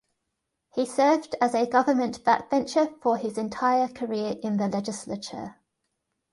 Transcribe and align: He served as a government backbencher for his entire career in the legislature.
He 0.73 0.87
served 0.87 1.35
as 1.39 1.53
a 1.53 1.67
government 1.67 2.23
backbencher 2.23 2.99
for 3.03 3.17
his 3.17 3.37
entire 3.37 3.87
career 3.87 4.35
in 4.41 4.57
the 4.57 4.67
legislature. 4.67 5.57